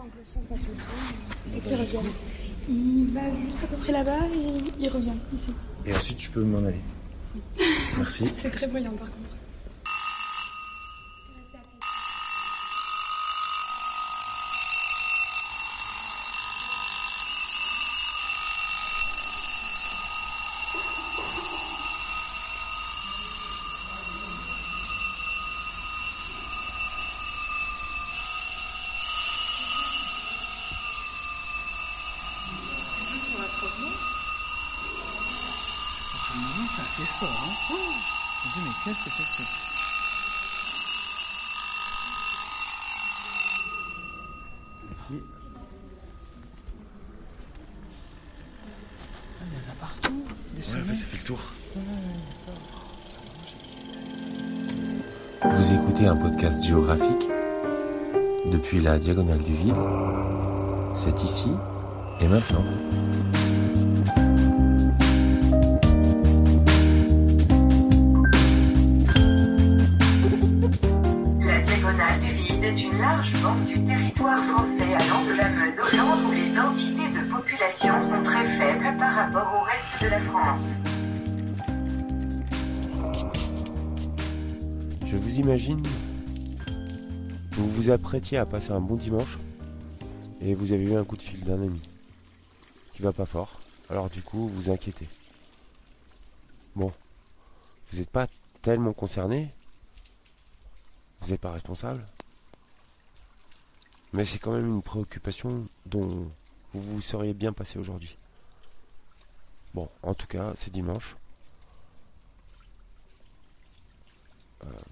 quand 0.00 0.08
le 0.18 0.24
son 0.24 0.40
passe 0.40 0.60
le 0.60 0.74
tour 0.74 1.54
et 1.54 1.60
qu'il 1.60 1.76
revienne. 1.76 2.12
Il 2.68 3.06
va 3.12 3.20
juste 3.44 3.64
à 3.64 3.66
peu 3.66 3.76
près 3.76 3.92
là-bas 3.92 4.26
et 4.34 4.82
il 4.82 4.88
revient 4.88 5.16
ici. 5.34 5.52
Et 5.84 5.94
ensuite, 5.94 6.20
je 6.20 6.30
peux 6.30 6.42
m'en 6.42 6.66
aller. 6.66 6.80
Merci. 7.98 8.24
C'est 8.36 8.50
très 8.50 8.66
brillant 8.66 8.92
par 8.92 9.08
contre. 9.08 9.36
ça 36.74 36.82
fait 36.82 37.04
fort, 37.04 37.28
hein 37.28 37.54
oh 37.72 37.76
Je 38.44 38.48
me 38.48 38.54
dis, 38.54 38.60
mais 38.64 38.74
qu'est-ce 38.84 39.04
que 39.04 39.10
c'est 39.10 39.22
que 39.22 39.30
ça 39.30 39.42
Ici. 44.92 45.22
Ah, 49.40 49.44
il 49.46 49.52
y 49.52 49.56
en 49.56 49.70
a 49.70 49.74
partout, 49.80 50.24
des 50.49 50.49
Ouais, 50.60 50.82
bah, 50.86 50.92
ça 50.92 51.06
fait 51.06 51.16
le 51.16 51.24
tour. 51.24 51.38
Vous 55.42 55.72
écoutez 55.72 56.06
un 56.06 56.16
podcast 56.16 56.62
géographique 56.62 57.28
depuis 58.52 58.80
la 58.82 58.98
diagonale 58.98 59.38
du 59.38 59.54
vide. 59.54 59.74
C'est 60.94 61.22
ici 61.22 61.50
et 62.20 62.28
maintenant. 62.28 62.64
Je 80.00 80.06
vous 85.16 85.38
imagine, 85.40 85.82
vous 87.52 87.70
vous 87.70 87.90
apprêtiez 87.90 88.38
à 88.38 88.46
passer 88.46 88.70
un 88.70 88.80
bon 88.80 88.96
dimanche 88.96 89.36
et 90.40 90.54
vous 90.54 90.72
avez 90.72 90.84
eu 90.84 90.96
un 90.96 91.04
coup 91.04 91.18
de 91.18 91.22
fil 91.22 91.44
d'un 91.44 91.60
ami 91.60 91.82
qui 92.94 93.02
va 93.02 93.12
pas 93.12 93.26
fort. 93.26 93.60
Alors 93.90 94.08
du 94.08 94.22
coup, 94.22 94.48
vous 94.48 94.62
vous 94.62 94.70
inquiétez. 94.70 95.06
Bon, 96.74 96.90
vous 97.92 97.98
n'êtes 97.98 98.08
pas 98.08 98.26
tellement 98.62 98.94
concerné, 98.94 99.52
vous 101.20 101.28
n'êtes 101.30 101.42
pas 101.42 101.52
responsable, 101.52 102.06
mais 104.14 104.24
c'est 104.24 104.38
quand 104.38 104.52
même 104.52 104.76
une 104.76 104.80
préoccupation 104.80 105.66
dont 105.84 106.30
vous 106.72 106.94
vous 106.94 107.02
seriez 107.02 107.34
bien 107.34 107.52
passé 107.52 107.78
aujourd'hui. 107.78 108.16
Bon, 109.74 109.88
en 110.02 110.14
tout 110.14 110.26
cas, 110.26 110.52
c'est 110.56 110.72
dimanche. 110.72 111.16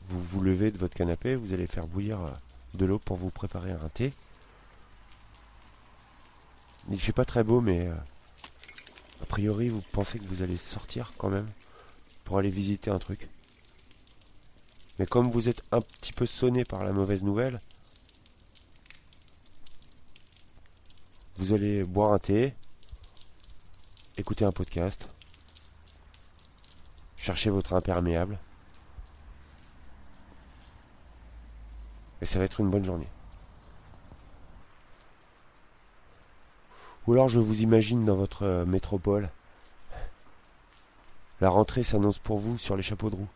vous 0.08 0.22
vous 0.22 0.40
levez 0.40 0.70
de 0.70 0.78
votre 0.78 0.94
canapé, 0.94 1.36
vous 1.36 1.52
allez 1.52 1.66
faire 1.66 1.86
bouillir 1.86 2.20
euh, 2.20 2.30
de 2.74 2.86
l'eau 2.86 2.98
pour 2.98 3.16
vous 3.16 3.30
préparer 3.30 3.72
un 3.72 3.88
thé. 3.88 4.12
Il 6.90 7.00
fait 7.00 7.12
pas 7.12 7.26
très 7.26 7.44
beau, 7.44 7.60
mais 7.60 7.86
euh, 7.86 7.94
a 9.22 9.26
priori, 9.26 9.68
vous 9.68 9.82
pensez 9.92 10.18
que 10.18 10.26
vous 10.26 10.42
allez 10.42 10.56
sortir 10.56 11.12
quand 11.18 11.28
même 11.28 11.48
pour 12.24 12.38
aller 12.38 12.50
visiter 12.50 12.90
un 12.90 12.98
truc. 12.98 13.28
Mais 14.98 15.06
comme 15.06 15.30
vous 15.30 15.48
êtes 15.48 15.62
un 15.70 15.80
petit 15.80 16.12
peu 16.12 16.26
sonné 16.26 16.64
par 16.64 16.84
la 16.84 16.92
mauvaise 16.92 17.22
nouvelle, 17.22 17.60
vous 21.36 21.52
allez 21.52 21.84
boire 21.84 22.14
un 22.14 22.18
thé, 22.18 22.54
écouter 24.18 24.44
un 24.44 24.52
podcast, 24.52 25.08
chercher 27.16 27.50
votre 27.50 27.74
imperméable. 27.74 28.38
Et 32.20 32.26
ça 32.26 32.40
va 32.40 32.44
être 32.44 32.60
une 32.60 32.68
bonne 32.68 32.84
journée. 32.84 33.08
Ou 37.06 37.12
alors 37.12 37.28
je 37.28 37.38
vous 37.38 37.62
imagine 37.62 38.04
dans 38.04 38.16
votre 38.16 38.42
euh, 38.42 38.66
métropole. 38.66 39.30
La 41.40 41.48
rentrée 41.48 41.84
s'annonce 41.84 42.18
pour 42.18 42.38
vous 42.38 42.58
sur 42.58 42.76
les 42.76 42.82
chapeaux 42.82 43.10
de 43.10 43.14
roue. 43.14 43.28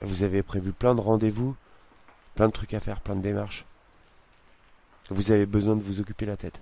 Vous 0.00 0.22
avez 0.22 0.42
prévu 0.42 0.72
plein 0.72 0.94
de 0.94 1.00
rendez-vous, 1.00 1.54
plein 2.34 2.46
de 2.46 2.52
trucs 2.52 2.72
à 2.72 2.80
faire, 2.80 3.02
plein 3.02 3.16
de 3.16 3.20
démarches. 3.20 3.66
Vous 5.10 5.30
avez 5.30 5.44
besoin 5.44 5.76
de 5.76 5.82
vous 5.82 6.00
occuper 6.00 6.24
la 6.24 6.36
tête. 6.36 6.60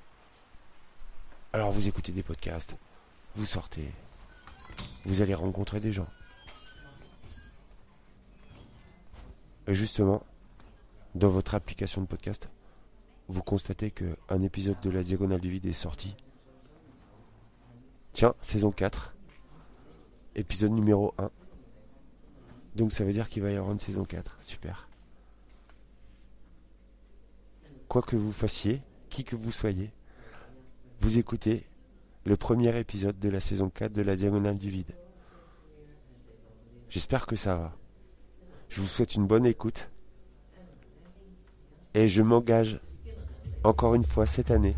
Alors 1.52 1.70
vous 1.70 1.86
écoutez 1.86 2.12
des 2.12 2.24
podcasts, 2.24 2.76
vous 3.36 3.44
sortez, 3.46 3.92
vous 5.04 5.20
allez 5.20 5.34
rencontrer 5.34 5.78
des 5.78 5.92
gens. 5.92 6.08
Justement, 9.68 10.22
dans 11.14 11.28
votre 11.28 11.54
application 11.54 12.00
de 12.00 12.06
podcast, 12.06 12.50
vous 13.28 13.42
constatez 13.42 13.90
que 13.90 14.16
un 14.30 14.40
épisode 14.40 14.80
de 14.80 14.90
la 14.90 15.02
Diagonale 15.02 15.40
du 15.40 15.50
Vide 15.50 15.66
est 15.66 15.72
sorti. 15.74 16.16
Tiens, 18.14 18.34
saison 18.40 18.70
4, 18.70 19.14
épisode 20.34 20.72
numéro 20.72 21.12
1. 21.18 21.30
Donc 22.76 22.92
ça 22.92 23.04
veut 23.04 23.12
dire 23.12 23.28
qu'il 23.28 23.42
va 23.42 23.50
y 23.50 23.56
avoir 23.56 23.72
une 23.72 23.80
saison 23.80 24.04
4. 24.04 24.38
Super. 24.42 24.88
Quoi 27.88 28.00
que 28.00 28.16
vous 28.16 28.32
fassiez, 28.32 28.80
qui 29.10 29.24
que 29.24 29.36
vous 29.36 29.52
soyez, 29.52 29.90
vous 31.00 31.18
écoutez 31.18 31.66
le 32.26 32.36
premier 32.36 32.76
épisode 32.76 33.18
de 33.20 33.28
la 33.28 33.40
saison 33.40 33.70
4 33.70 33.92
de 33.92 34.02
la 34.02 34.16
Diagonale 34.16 34.58
du 34.58 34.68
Vide. 34.68 34.96
J'espère 36.90 37.24
que 37.24 37.36
ça 37.36 37.54
va. 37.54 37.72
Je 38.68 38.80
vous 38.80 38.88
souhaite 38.88 39.14
une 39.14 39.28
bonne 39.28 39.46
écoute. 39.46 39.88
Et 41.94 42.08
je 42.08 42.22
m'engage 42.22 42.80
encore 43.62 43.94
une 43.94 44.04
fois 44.04 44.26
cette 44.26 44.50
année 44.50 44.74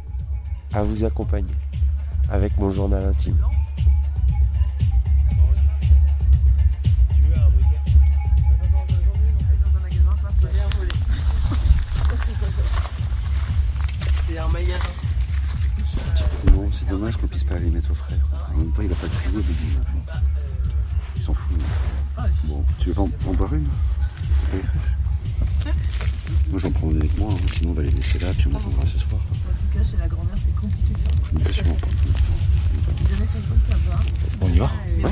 à 0.74 0.82
vous 0.82 1.04
accompagner 1.04 1.54
avec 2.30 2.58
mon 2.58 2.68
journal 2.68 3.02
intime. 3.02 3.38
C'est 16.88 16.94
dommage 16.94 17.16
qu'on 17.18 17.26
puisse 17.26 17.44
pas 17.44 17.58
les 17.58 17.70
mettre 17.70 17.90
au 17.90 17.94
frais. 17.94 18.18
En 18.54 18.56
même 18.56 18.72
temps, 18.72 18.82
il 18.82 18.90
a 18.90 18.94
pas 18.94 19.06
de 19.06 19.12
frigo, 19.12 19.40
Biggie. 19.40 19.76
Il 21.16 21.22
s'en 21.22 21.34
fout. 21.34 21.56
Bon, 22.44 22.64
tu 22.78 22.88
veux 22.88 22.94
pas 22.94 23.02
en, 23.02 23.34
boire 23.34 23.54
une? 23.54 23.68
Oui. 24.54 24.60
Moi, 26.50 26.58
j'en 26.58 26.70
prends 26.70 26.90
une 26.90 26.98
avec 26.98 27.18
moi, 27.18 27.28
hein, 27.30 27.46
sinon 27.54 27.70
on 27.70 27.74
va 27.74 27.82
les 27.82 27.90
laisser 27.90 28.18
là, 28.18 28.32
puis 28.32 28.46
on 28.50 28.56
en 28.56 28.60
prendra 28.60 28.86
ce 28.86 28.98
soir. 28.98 29.20
En 29.20 29.26
tout 29.26 29.78
cas, 29.78 29.84
chez 29.84 29.96
la 29.98 30.08
grand-mère, 30.08 30.34
c'est 30.42 30.54
compliqué 30.56 30.94
de 30.94 30.98
faire 30.98 31.12
Je 31.30 31.38
me 31.38 31.44
fais 31.44 31.52
sûrement 31.52 31.74
pas. 31.74 31.88
On 34.40 34.48
y 34.48 34.58
va? 34.58 34.70
Mais 34.96 35.02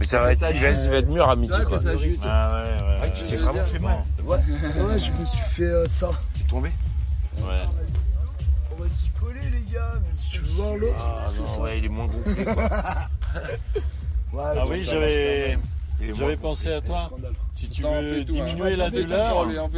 Mais 0.00 0.06
ça 0.06 0.20
va 0.20 0.32
être, 0.32 0.38
Ça 0.38 0.50
il, 0.50 0.60
va, 0.60 0.70
il 0.70 0.90
va 0.90 0.96
être 0.96 1.08
mûr 1.08 1.28
à 1.28 1.36
midi 1.36 1.56
quoi. 1.66 1.78
ça. 1.78 1.90
Ah 1.92 1.96
ouais, 1.96 2.68
ouais. 2.68 2.98
Ah, 3.02 3.08
tu 3.08 3.24
t'es 3.24 3.36
vraiment 3.36 3.64
fait 3.64 3.78
mal. 3.78 3.98
Ouais, 4.24 4.36
ouais, 4.36 4.98
je 4.98 5.12
me 5.12 5.24
suis 5.24 5.42
fait 5.42 5.62
euh, 5.64 5.88
ça. 5.88 6.10
T'es 6.36 6.44
tombé 6.48 6.70
ouais. 7.38 7.44
On 8.78 8.82
va 8.82 8.88
s'y 8.88 9.10
coller, 9.10 9.40
les 9.52 9.72
gars. 9.72 9.94
Mais 10.00 10.08
si 10.14 10.30
tu 10.30 10.40
veux 10.40 10.52
voir 10.52 10.76
l'autre, 10.76 10.94
Ah 10.98 11.26
c'est 11.30 11.40
non, 11.40 11.46
ça. 11.46 11.60
ouais, 11.62 11.78
il 11.78 11.84
est 11.84 11.88
moins 11.88 12.06
gonflé 12.06 12.44
quoi. 12.44 12.54
Ouais, 14.32 14.44
Ah 14.60 14.62
oui, 14.68 14.84
j'avais 14.84 15.58
j'avais 16.12 16.36
pensé 16.36 16.72
à 16.72 16.80
toi. 16.80 17.10
Si 17.54 17.68
tu 17.68 17.82
veux 17.82 17.88
hein. 17.88 18.24
diminuer 18.24 18.76
la 18.76 18.90
douleur, 18.90 19.44
lui. 19.44 19.58
hein. 19.58 19.68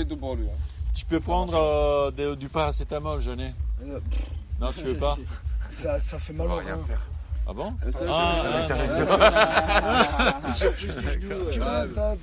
tu 0.94 1.04
peux 1.06 1.20
prendre 1.20 1.54
euh, 1.56 2.10
des- 2.10 2.36
du 2.36 2.48
paracétamol, 2.48 3.20
Jeunet. 3.20 3.54
Euh, 3.82 3.98
Non, 4.60 4.70
tu 4.72 4.84
veux 4.84 4.94
pas 4.96 5.16
Ça, 5.70 5.98
ça 6.00 6.18
fait 6.18 6.34
mal 6.34 6.48
au 6.48 6.56
rein. 6.56 6.62
Ah 7.44 7.52
bon 7.52 7.74
Ah, 8.08 8.42
ah, 8.44 8.64
t'as 8.68 8.74
raison. 8.76 9.06
ça. 10.54 12.14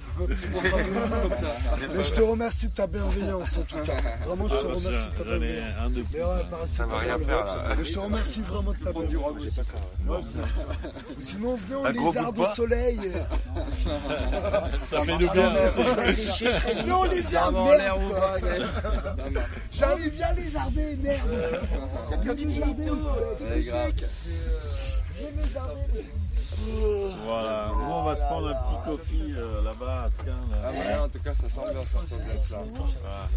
Mais 1.96 2.04
je 2.04 2.14
te 2.14 2.22
remercie 2.22 2.68
de 2.70 2.74
ta 2.74 2.88
bienveillance 2.88 3.58
en 3.58 3.62
tout 3.64 3.78
cas. 3.86 3.94
Vraiment, 4.26 4.48
je 4.48 4.56
te 4.56 4.66
Ah, 4.66 4.74
remercie 4.76 5.08
de 5.10 5.16
ta 5.18 5.24
bienveillance. 5.24 5.76
Ça 6.68 6.86
va 6.86 6.98
rien 7.00 7.18
faire 7.20 7.46
là. 7.46 7.76
Mais 7.78 7.84
je 7.84 7.94
te 7.94 8.00
remercie 8.00 8.42
vraiment 8.42 8.72
de 8.72 8.78
ta 8.78 8.92
bienveillance. 8.92 10.34
Sinon, 11.20 11.58
venez, 11.58 12.00
au 12.00 12.14
de 12.14 12.32
bois. 12.36 12.54
soleil. 12.56 13.00
Ça 14.90 15.02
fait 15.02 15.18
du 15.18 15.30
bien. 15.30 15.50
Venez, 15.50 16.92
on 16.94 17.04
lézarde, 17.04 17.56
en 17.56 17.66
merde 17.66 18.02
J'arrive 19.74 20.16
bien 20.16 20.34
lézarder, 20.34 20.98
merde. 21.02 21.30
T'as 22.10 22.18
perdu 22.18 22.46
du 22.46 22.56
tout 22.62 23.62
sec. 23.64 24.06
Voilà. 27.26 27.72
Nous, 27.74 27.92
on 27.94 28.04
va 28.04 28.16
se 28.16 28.22
prendre 28.24 28.50
un 28.50 28.54
petit 28.54 28.84
coffee 28.86 29.32
euh, 29.36 29.62
là-bas 29.64 29.98
à 30.06 30.10
Scan. 30.10 30.32
Ah 30.64 30.72
là, 30.90 31.04
en 31.04 31.10
tout 31.10 31.20
cas, 31.20 31.34
ça 31.34 31.50
sent 31.50 31.62
bien, 31.72 31.84
ça 31.86 32.00
sent 32.06 32.16
bien 32.24 32.40
ça. 32.40 32.58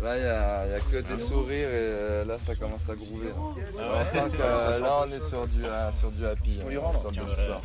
Là, 0.03 0.19
il 0.19 0.23
y 0.25 0.27
a, 0.27 0.67
il 0.67 0.73
y 0.73 0.75
a 0.75 0.81
que 0.81 1.07
des 1.09 1.19
sourires 1.19 1.69
et 1.69 1.71
euh, 1.73 2.25
là, 2.25 2.39
ça 2.39 2.55
commence 2.55 2.89
à 2.89 2.95
groover. 2.95 3.29
là. 3.29 3.83
On 4.01 4.05
sent 4.05 4.37
que 4.37 4.43
euh, 4.43 4.81
là, 4.81 5.05
on 5.07 5.13
est 5.13 5.21
sur 5.21 5.47
du, 5.47 5.65
euh, 5.65 5.93
sur 5.93 6.11
du 6.11 6.27
happy, 6.27 6.61
hein, 6.63 6.99
sur 7.01 7.11
du 7.11 7.19
sport. 7.21 7.63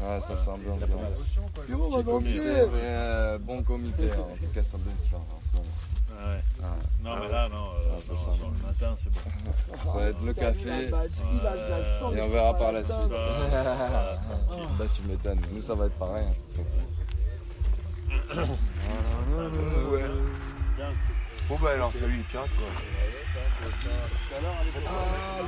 Ouais, 0.00 0.20
ça 0.20 0.36
sent 0.36 0.50
bien. 0.64 0.76
bien. 0.76 1.76
on 1.76 1.88
va 1.88 1.98
Petit 1.98 2.04
comité, 2.04 2.38
danser. 2.38 2.68
mais, 2.72 2.80
euh, 2.84 3.38
bon 3.40 3.62
comité, 3.64 4.10
hein. 4.12 4.20
en 4.32 4.36
tout 4.36 4.52
cas, 4.54 4.62
ça 4.62 4.78
bien 4.78 4.94
sport 5.04 5.20
en 5.20 5.40
ce 5.40 5.56
moment. 5.56 5.74
Ouais. 6.18 6.42
Ah, 6.62 6.74
Non, 7.02 7.16
mais 7.20 7.28
là, 7.28 7.48
non. 7.48 7.56
euh, 7.56 7.90
Ah, 7.92 8.00
ça 8.06 8.12
non, 8.12 8.18
sent 8.18 8.42
non, 8.42 8.50
le 8.50 8.66
matin, 8.66 8.94
c'est 8.96 9.10
bon. 9.12 9.52
ça 9.92 9.98
va 9.98 10.04
être 10.08 10.22
le 10.24 10.32
café 10.34 10.90
sens. 10.90 12.14
et 12.14 12.20
on 12.22 12.28
verra 12.28 12.54
par 12.54 12.72
la 12.72 12.84
suite. 12.84 12.94
Là, 14.78 14.84
tu 14.94 15.02
m'étonnes. 15.02 15.40
Nous, 15.52 15.62
ça 15.62 15.74
va 15.74 15.86
être 15.86 15.98
pareil. 15.98 16.26
hein, 16.26 16.34
façon. 16.56 16.76
Bon 21.48 21.56
bah 21.62 21.70
alors 21.74 21.92
salut 21.94 22.18
les 22.18 22.22
pirates 22.24 22.50
quoi. 22.58 22.66
Ah, 24.86 25.42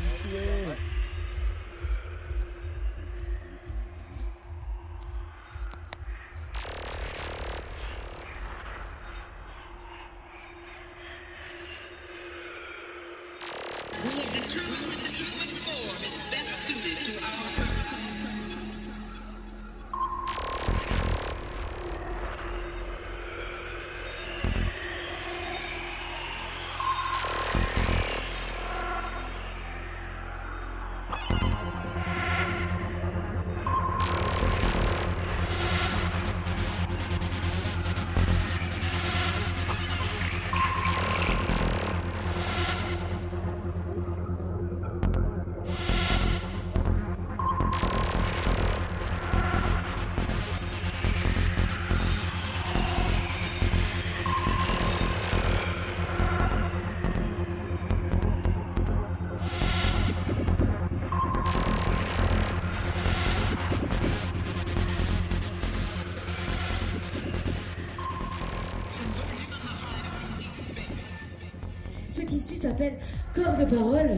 s'appelle 72.80 72.98
Corps 73.34 73.56
de 73.58 73.64
parole. 73.64 74.10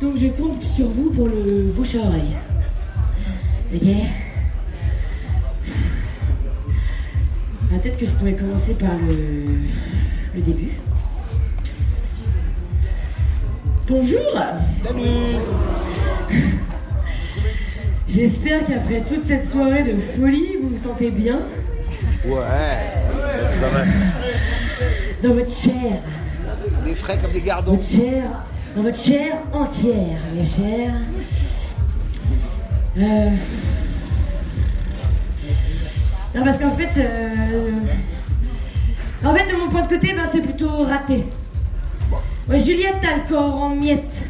Donc 0.00 0.16
je 0.16 0.26
compte 0.28 0.62
sur 0.62 0.86
vous 0.86 1.10
pour 1.10 1.26
le 1.28 1.72
bouche 1.74 1.94
à 1.96 2.06
oreille. 2.06 2.36
Ok 3.74 3.82
Ah, 7.72 7.78
Peut-être 7.82 7.98
que 7.98 8.06
je 8.06 8.10
pourrais 8.12 8.34
commencer 8.34 8.74
par 8.74 8.94
le, 8.96 9.44
le 10.34 10.40
début. 10.40 10.70
Bonjour 13.88 14.20
J'espère 18.08 18.64
qu'après 18.64 19.02
toute 19.02 19.26
cette 19.26 19.48
soirée 19.48 19.82
de 19.84 19.96
folie, 20.18 20.56
vous 20.62 20.70
vous 20.70 20.78
sentez 20.82 21.10
bien 21.10 21.40
C'est 22.22 22.30
pas 23.60 23.70
mal. 23.72 23.88
dans 25.22 25.34
votre 25.34 25.54
chair. 25.54 25.92
Frais 26.96 27.18
comme 27.20 27.32
des 27.32 27.40
gardons. 27.40 27.72
Votre 27.72 27.88
chair, 27.88 28.24
dans 28.74 28.82
votre 28.82 28.98
chair 28.98 29.34
entière, 29.52 30.18
chers. 30.56 30.94
Euh... 32.98 33.30
Non, 36.34 36.44
parce 36.44 36.58
qu'en 36.58 36.70
fait, 36.70 36.90
euh, 36.98 37.70
en 39.24 39.34
fait, 39.34 39.50
de 39.50 39.56
mon 39.58 39.68
point 39.68 39.82
de 39.82 39.88
côté, 39.88 40.12
ben, 40.14 40.28
c'est 40.32 40.40
plutôt 40.40 40.84
raté. 40.84 41.24
Ouais, 42.48 42.58
Juliette 42.58 43.02
a 43.02 43.16
le 43.16 43.28
corps 43.28 43.62
en 43.62 43.70
miettes. 43.70 44.22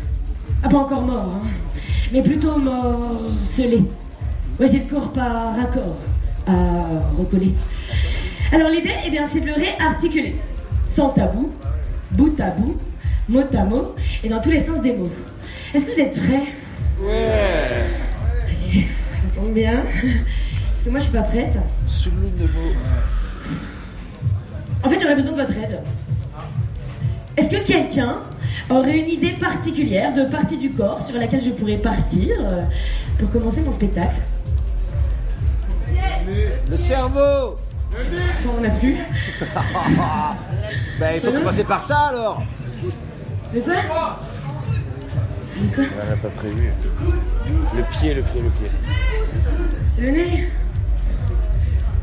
Ah, 0.63 0.69
pas 0.69 0.79
encore 0.79 1.03
mort, 1.03 1.35
hein. 1.35 1.49
mais 2.13 2.23
plutôt 2.23 2.59
morcelé. 2.59 3.85
Ouais, 4.59 4.69
j'ai 4.69 4.79
le 4.79 4.85
corps 4.85 5.13
par 5.13 5.57
raccord 5.57 5.99
à 6.47 6.53
recoller. 7.19 7.55
Alors 8.53 8.69
l'idée, 8.71 8.95
eh 9.05 9.11
bien, 9.11 9.27
c'est 9.31 9.41
de 9.41 9.47
le 9.47 9.55
réarticuler, 9.55 10.37
sans 10.89 11.11
tabou, 11.11 11.53
bout 12.13 12.39
à 12.41 12.51
bout, 12.51 12.79
mot 13.29 13.43
à 13.57 13.65
mot, 13.65 13.95
et 14.23 14.29
dans 14.29 14.41
tous 14.41 14.51
les 14.51 14.61
sens 14.61 14.81
des 14.83 14.93
mots. 14.93 15.11
Est-ce 15.75 15.87
que 15.87 15.93
vous 15.93 16.01
êtes 16.01 16.15
prêts? 16.15 16.53
Ouais. 17.01 17.87
Ça 18.73 19.41
tombe 19.41 19.53
bien, 19.53 19.83
parce 19.83 20.83
que 20.85 20.91
moi 20.91 20.99
je 20.99 21.05
suis 21.05 21.13
pas 21.13 21.23
prête. 21.23 21.59
En 24.83 24.89
fait, 24.89 24.99
j'aurais 25.01 25.17
besoin 25.17 25.33
de 25.33 25.37
votre 25.37 25.57
aide. 25.59 25.81
Est-ce 27.37 27.51
que 27.51 27.65
quelqu'un 27.67 28.17
aurait 28.71 28.99
une 28.99 29.09
idée 29.09 29.33
particulière 29.33 30.15
de 30.15 30.25
partie 30.25 30.57
du 30.57 30.71
corps 30.71 31.05
sur 31.05 31.17
laquelle 31.19 31.43
je 31.43 31.51
pourrais 31.51 31.77
partir 31.77 32.37
euh, 32.41 32.63
pour 33.19 33.31
commencer 33.31 33.61
mon 33.63 33.73
spectacle? 33.73 34.17
Le 36.69 36.77
cerveau 36.77 37.57
Enfin, 37.99 38.51
on 38.59 38.61
n'a 38.61 38.71
plus. 38.71 38.97
Ben 41.01 41.13
il 41.17 41.21
faut 41.21 41.33
commencer 41.33 41.65
par 41.65 41.83
ça 41.83 41.99
alors 42.09 42.43
Le 43.55 43.61
quoi 43.61 43.75
Le 45.61 45.75
quoi? 45.75 45.85
On 46.05 46.11
n'a 46.11 46.17
pas 46.17 46.29
prévu. 46.29 46.71
Le 47.75 47.83
pied, 47.99 48.15
le 48.15 48.23
pied, 48.23 48.41
le 48.41 48.49
pied. 48.51 48.71
Le 49.99 50.11
nez 50.11 50.49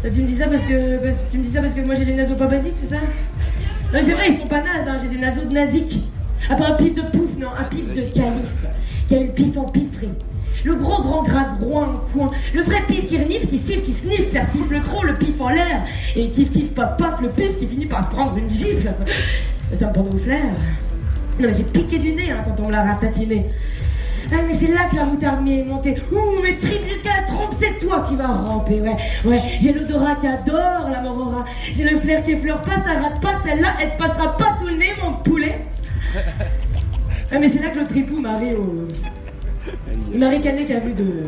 Tu 0.04 0.22
me 0.22 0.28
dis 0.28 0.36
ça 0.36 0.48
parce 0.48 0.64
que, 0.64 0.98
parce- 0.98 1.24
tu 1.32 1.38
me 1.40 1.44
dis 1.44 1.52
ça 1.52 1.62
parce 1.62 1.74
que 1.74 1.82
moi 1.82 1.96
j'ai 1.96 2.06
des 2.06 2.14
naseaux 2.14 2.36
pas 2.36 2.48
basiques, 2.48 2.76
c'est 2.76 2.88
ça? 2.90 2.98
Non, 3.94 4.00
c'est 4.04 4.14
vrai, 4.14 4.30
ils 4.30 4.38
sont 4.40 4.48
pas 4.48 4.62
nazes, 4.62 4.88
hein, 4.88 4.98
j'ai 5.02 5.10
des 5.10 5.18
naseaux 5.22 5.46
de 5.46 5.54
naziques. 5.54 6.08
Ah, 6.50 6.56
pas 6.56 6.68
un 6.70 6.74
pif 6.74 6.94
de 6.96 7.02
pouf, 7.02 7.38
non, 7.38 7.50
un 7.58 7.64
pif 7.64 7.88
de 7.94 8.02
calife. 8.02 8.68
Qui 9.08 9.16
a 9.16 9.18
une 9.20 9.34
pif 9.34 9.56
en 9.58 9.66
piffré. 9.66 10.10
Le 10.64 10.76
gros 10.76 11.02
grand 11.02 11.24
gras 11.24 11.46
groin 11.60 11.84
en 11.84 12.18
coin. 12.18 12.32
Le 12.54 12.62
vrai 12.62 12.82
pif 12.88 13.08
qui 13.08 13.18
renifle, 13.18 13.48
qui 13.48 13.58
siffle, 13.58 13.82
qui 13.82 13.94
sniffe, 13.94 14.34
la 14.34 14.48
siffle 14.48 14.82
trop, 14.82 15.04
le 15.04 15.14
pif 15.14 15.40
en 15.40 15.50
l'air. 15.50 15.84
Et 16.16 16.30
kiff 16.30 16.52
kiff 16.52 16.74
paf 16.74 16.98
paf, 16.98 17.22
le 17.22 17.30
pif 17.30 17.58
qui 17.58 17.68
finit 17.68 17.86
par 17.86 18.04
se 18.06 18.16
prendre 18.16 18.38
une 18.38 18.50
gifle. 18.50 18.94
Ça 19.78 19.88
me 19.88 19.94
prend 19.94 20.04
au 20.04 20.18
flair. 20.18 20.44
Non 21.40 21.48
mais 21.48 21.54
j'ai 21.54 21.64
piqué 21.64 21.98
du 21.98 22.14
nez 22.14 22.32
hein, 22.32 22.44
quand 22.46 22.64
on 22.64 22.70
l'a 22.70 22.84
ratatiné. 22.84 23.50
Ah 24.32 24.38
mais 24.48 24.54
c'est 24.54 24.68
là 24.68 24.86
que 24.90 24.96
la 24.96 25.06
moutarde 25.06 25.44
m'est 25.44 25.64
montée. 25.64 25.96
Ouh, 26.12 26.42
mes 26.42 26.58
tripes 26.58 26.88
jusqu'à 26.88 27.22
la 27.22 27.24
trompe, 27.24 27.56
c'est 27.60 27.78
toi 27.80 28.06
qui 28.08 28.16
vas 28.16 28.28
ramper, 28.28 28.82
ouais. 28.82 28.96
Ouais, 29.26 29.42
j'ai 29.60 29.74
l'odorat 29.74 30.16
qui 30.16 30.28
adore 30.28 30.90
la 30.92 31.02
morora. 31.02 31.44
J'ai 31.72 31.84
le 31.84 32.00
flair 32.00 32.24
qui 32.24 32.32
effleure 32.32 32.62
pas, 32.62 32.84
ça 32.84 33.00
rate 33.02 33.20
pas, 33.22 33.34
celle-là, 33.46 33.76
elle 33.82 33.92
te 33.92 33.98
passera 33.98 34.38
pas 34.38 34.56
sous 34.58 34.68
le 34.68 34.76
nez, 34.76 34.94
mon 35.04 35.14
poulet. 35.16 35.66
Ah 37.32 37.40
mais 37.40 37.50
c'est 37.50 37.62
là 37.62 37.70
que 37.70 37.80
le 37.80 37.86
tripou 37.86 38.20
m'a 38.20 38.38
ri 38.38 38.54
au... 38.56 38.88
Il 40.14 40.20
m'a 40.20 40.30
ricané 40.30 40.66
qui 40.66 40.74
a 40.74 40.80
vu 40.80 40.94
de... 40.94 41.24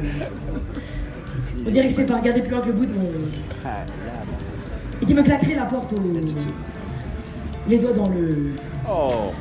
On 1.66 1.70
dirait 1.72 1.88
que 1.88 1.92
je 1.92 1.96
sais 1.96 2.06
pas 2.06 2.18
regarder 2.18 2.42
plus 2.42 2.52
loin 2.52 2.62
que 2.62 2.68
le 2.68 2.74
bout 2.74 2.86
de 2.86 2.94
mon... 2.94 3.10
Et 5.02 5.06
qui 5.06 5.14
me 5.14 5.24
claquerait 5.24 5.56
la 5.56 5.66
porte 5.66 5.92
au... 5.94 6.02
Les 7.68 7.78
doigts 7.80 7.94
dans 7.94 8.10
le... 8.10 8.52
Oh. 8.88 9.32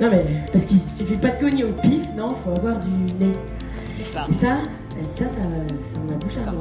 Non 0.00 0.08
mais, 0.10 0.24
parce 0.52 0.64
qu'il 0.64 0.80
suffit 0.96 1.16
pas 1.18 1.30
de 1.30 1.40
cogner 1.40 1.64
au 1.64 1.72
pif, 1.72 2.02
non, 2.16 2.28
faut 2.30 2.50
avoir 2.50 2.78
du 2.78 2.90
nez. 2.90 3.32
Et 4.00 4.04
ça, 4.04 4.24
et 4.26 5.04
ça, 5.18 5.24
ça, 5.24 5.42
ça 5.42 6.00
en 6.00 6.08
a 6.12 6.16
bouché 6.16 6.38
un 6.46 6.52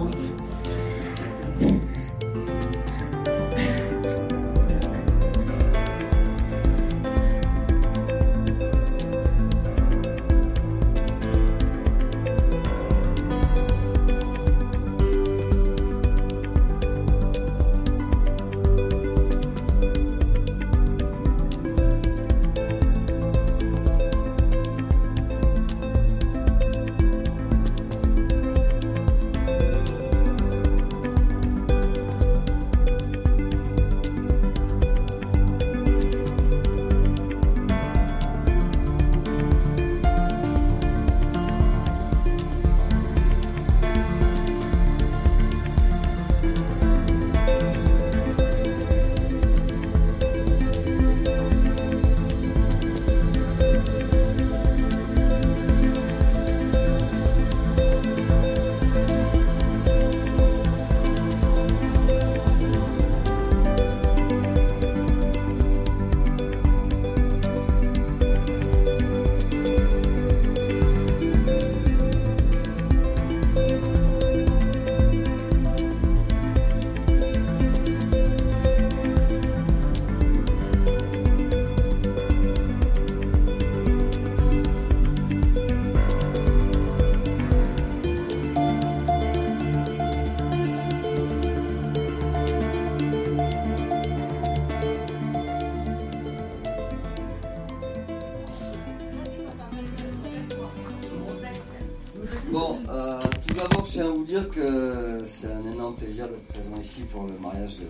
dire 104.33 104.49
que 104.49 105.21
c'est 105.25 105.47
un 105.47 105.71
énorme 105.71 105.93
plaisir 105.95 106.27
d'être 106.27 106.47
présent 106.47 106.75
ici 106.81 107.03
pour 107.11 107.23
le 107.23 107.37
mariage 107.39 107.75
de. 107.77 107.85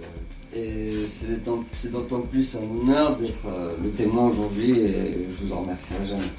Et 0.57 0.91
c'est 1.05 1.41
d'autant 1.41 2.19
plus 2.19 2.57
un 2.57 2.63
honneur 2.81 3.15
d'être 3.15 3.47
euh, 3.47 3.73
le 3.81 3.89
témoin 3.91 4.27
aujourd'hui 4.27 4.81
et 4.81 5.27
je 5.29 5.45
vous 5.45 5.53
en 5.53 5.62
remercierai 5.62 6.05
jamais. 6.05 6.31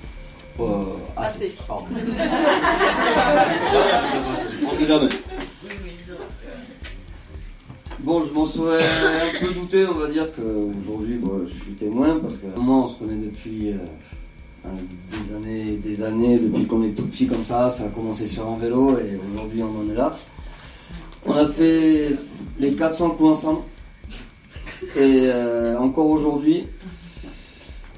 Euh, 0.61 0.85
assez. 1.17 1.55
Pardon. 1.67 1.87
On 4.71 4.77
sait 4.77 4.87
jamais. 4.87 5.09
Bon, 8.01 8.23
je 8.23 8.31
m'en 8.33 8.45
serais 8.45 8.85
un 8.85 9.41
peu 9.41 9.55
douté, 9.55 9.87
on 9.87 9.95
va 9.95 10.09
dire 10.09 10.27
qu'aujourd'hui, 10.37 11.17
bon, 11.17 11.47
je 11.47 11.55
suis 11.65 11.73
témoin 11.73 12.19
parce 12.21 12.37
que 12.37 12.47
moi, 12.61 12.85
on 12.85 12.89
se 12.89 12.99
connaît 12.99 13.17
depuis 13.17 13.71
euh, 13.71 13.79
des 14.73 15.35
années 15.35 15.69
et 15.73 15.77
des 15.77 16.03
années, 16.03 16.39
depuis 16.39 16.67
qu'on 16.67 16.83
est 16.85 16.91
tout 16.91 17.05
petit 17.07 17.27
comme 17.27 17.45
ça. 17.45 17.71
Ça 17.71 17.85
a 17.85 17.89
commencé 17.89 18.27
sur 18.27 18.49
un 18.49 18.57
vélo 18.59 18.99
et 18.99 19.19
aujourd'hui, 19.35 19.63
on 19.63 19.81
en 19.81 19.91
est 19.93 19.97
là. 19.97 20.13
On 21.27 21.33
a 21.33 21.49
fait 21.49 22.15
les 22.59 22.73
400 22.75 23.11
coups 23.11 23.31
ensemble 23.31 23.61
et 24.97 25.21
euh, 25.25 25.79
encore 25.79 26.07
aujourd'hui, 26.07 26.67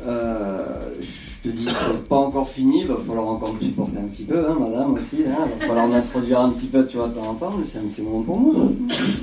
euh, 0.06 0.64
je 1.00 1.50
te 1.50 1.56
dis 1.56 1.64
que 1.64 1.70
c'est 1.70 2.08
pas 2.08 2.16
encore 2.16 2.48
fini, 2.48 2.82
il 2.82 2.88
va 2.88 2.96
falloir 2.96 3.26
encore 3.26 3.54
me 3.54 3.60
supporter 3.60 3.98
un 3.98 4.04
petit 4.04 4.24
peu, 4.24 4.38
hein, 4.38 4.56
madame 4.58 4.94
aussi, 4.94 5.22
hein, 5.26 5.36
il 5.46 5.60
va 5.60 5.66
falloir 5.66 5.88
m'introduire 5.88 6.40
un 6.40 6.50
petit 6.50 6.66
peu, 6.66 6.86
tu 6.86 6.96
vois, 6.96 7.08
de 7.08 7.14
temps 7.14 7.28
en 7.28 7.34
temps, 7.34 7.54
mais 7.58 7.64
c'est 7.64 7.78
un 7.78 7.82
petit 7.82 8.02
moment 8.02 8.22
pour 8.22 8.38
moi. 8.38 8.54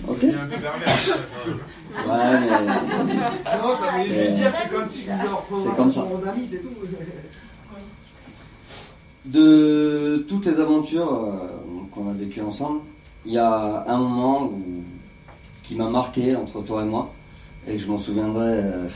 Ok 0.10 0.22
Ouais, 0.22 0.32
mais. 2.08 2.50
Non, 2.50 3.74
ça 3.76 3.98
veut 3.98 4.06
juste 4.06 4.34
dire 4.34 4.52
que 4.52 4.76
quand 4.76 4.86
il 4.96 5.08
leur 5.08 5.44
faut 5.44 5.58
C'est 5.60 5.76
comme 5.76 5.92
ça. 5.92 6.02
mon 6.02 6.30
ami, 6.30 6.46
c'est 6.46 6.60
tout. 6.62 6.70
De 9.26 10.26
toutes 10.28 10.48
les 10.48 10.60
aventures 10.60 11.14
euh, 11.14 11.48
qu'on 11.92 12.10
a 12.10 12.14
vécues 12.14 12.42
ensemble, 12.42 12.82
il 13.26 13.32
y 13.32 13.38
a 13.38 13.86
un 13.88 13.98
moment 13.98 14.52
qui 15.64 15.76
m'a 15.76 15.90
marqué 15.90 16.36
entre 16.36 16.62
toi 16.62 16.82
et 16.82 16.86
moi, 16.86 17.14
et 17.66 17.78
que 17.78 17.78
je 17.78 17.88
m'en 17.88 17.98
souviendrai 17.98 18.50
euh, 18.50 18.88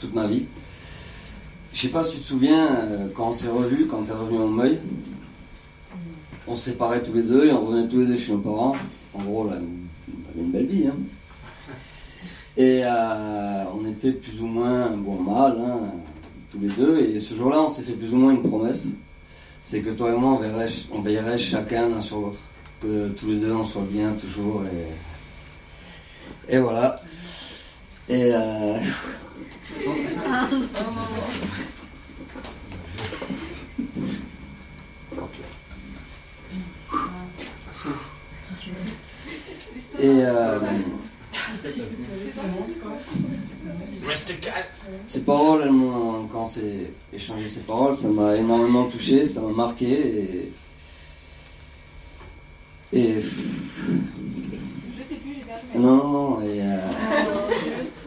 toute 0.00 0.14
ma 0.14 0.26
vie. 0.26 0.46
Je 1.74 1.82
sais 1.82 1.88
pas 1.88 2.02
si 2.02 2.16
tu 2.16 2.22
te 2.22 2.26
souviens, 2.26 2.76
euh, 2.76 3.08
quand 3.14 3.28
on 3.28 3.34
s'est 3.34 3.48
revus, 3.48 3.86
quand 3.86 4.04
t'es 4.04 4.14
revenu 4.14 4.38
en 4.38 4.48
Meuil, 4.48 4.78
on 6.48 6.54
se 6.54 6.70
séparait 6.70 7.02
tous 7.02 7.12
les 7.12 7.22
deux 7.22 7.44
et 7.44 7.52
on 7.52 7.66
revenait 7.66 7.86
tous 7.86 8.00
les 8.00 8.06
deux 8.06 8.16
chez 8.16 8.32
nos 8.32 8.38
parents. 8.38 8.74
En 9.12 9.22
gros, 9.22 9.44
là, 9.46 9.58
on 9.58 10.30
avait 10.30 10.46
une 10.46 10.50
belle 10.50 10.66
vie. 10.66 10.86
Hein. 10.86 10.96
Et 12.56 12.84
on 12.86 13.86
était 13.86 14.12
plus 14.12 14.40
ou 14.40 14.46
moins 14.46 14.90
bon 14.90 15.20
mal, 15.20 15.58
hein, 15.58 15.80
tous 16.50 16.58
les 16.58 16.68
deux. 16.68 17.00
Et 17.00 17.18
ce 17.18 17.34
jour-là, 17.34 17.60
on 17.60 17.68
s'est 17.68 17.82
fait 17.82 17.92
plus 17.92 18.14
ou 18.14 18.16
moins 18.16 18.32
une 18.32 18.42
promesse. 18.42 18.86
C'est 19.66 19.80
que 19.80 19.90
toi 19.90 20.10
et 20.10 20.16
moi, 20.16 20.38
on 20.92 21.00
veillerait 21.00 21.38
chacun 21.38 21.88
l'un 21.88 22.00
sur 22.02 22.20
l'autre. 22.20 22.38
Que 22.82 23.08
tous 23.08 23.28
les 23.28 23.36
deux, 23.36 23.52
on 23.52 23.64
soit 23.64 23.86
bien 23.90 24.12
toujours. 24.12 24.62
Et, 26.48 26.54
et 26.54 26.58
voilà. 26.58 27.00
Et 28.08 28.30
euh, 28.34 28.78
Et 40.00 40.24
euh, 40.24 40.58
ces 45.06 45.20
paroles, 45.20 45.62
elles 45.64 45.72
m'ont- 45.72 46.26
quand 46.30 46.46
c'est 46.46 46.90
échangé 47.12 47.48
ces 47.48 47.60
paroles, 47.60 47.94
ça 47.96 48.08
m'a 48.08 48.36
énormément 48.36 48.84
touché, 48.86 49.26
ça 49.26 49.40
m'a 49.40 49.50
marqué 49.52 49.86
et. 49.86 50.52
Et. 52.92 53.14
Je 53.20 55.02
sais 55.02 55.16
plus, 55.16 55.34
j'ai 55.34 55.44
perdu 55.44 55.78
Non, 55.78 55.96
non, 55.96 56.08
non. 56.08 56.40
Et, 56.42 56.60
euh, 56.62 56.78